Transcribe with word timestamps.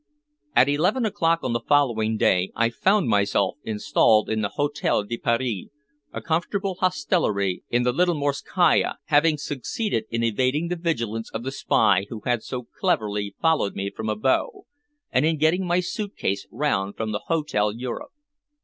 At 0.55 0.67
eleven 0.67 1.05
o'clock 1.05 1.41
on 1.43 1.53
the 1.53 1.59
following 1.59 2.17
day 2.17 2.51
I 2.55 2.71
found 2.71 3.07
myself 3.07 3.57
installed 3.63 4.31
in 4.31 4.41
the 4.41 4.49
Hotel 4.49 5.03
de 5.03 5.15
Paris, 5.19 5.65
a 6.11 6.23
comfortable 6.23 6.73
hostelry 6.79 7.61
in 7.69 7.83
the 7.83 7.91
Little 7.93 8.15
Morskaya, 8.15 8.95
having 9.05 9.37
succeeded 9.37 10.05
in 10.09 10.23
evading 10.23 10.69
the 10.69 10.75
vigilance 10.75 11.29
of 11.29 11.43
the 11.43 11.51
spy 11.51 12.07
who 12.09 12.21
had 12.21 12.41
so 12.41 12.65
cleverly 12.79 13.35
followed 13.39 13.75
me 13.75 13.91
from 13.91 14.07
Abo, 14.09 14.63
and 15.11 15.23
in 15.23 15.37
getting 15.37 15.67
my 15.67 15.81
suit 15.81 16.17
case 16.17 16.47
round 16.49 16.97
from 16.97 17.11
the 17.11 17.21
Hotel 17.27 17.71
Europe. 17.71 18.09